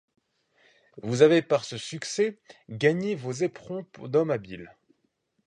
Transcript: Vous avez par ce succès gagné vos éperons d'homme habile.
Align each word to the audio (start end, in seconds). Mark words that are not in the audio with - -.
Vous 1.03 1.21
avez 1.21 1.43
par 1.43 1.63
ce 1.63 1.77
succès 1.77 2.39
gagné 2.69 3.13
vos 3.13 3.33
éperons 3.33 3.85
d'homme 4.07 4.31
habile. 4.31 4.73